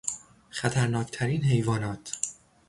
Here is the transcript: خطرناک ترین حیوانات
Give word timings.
خطرناک 0.49 1.11
ترین 1.11 1.41
حیوانات 1.43 2.13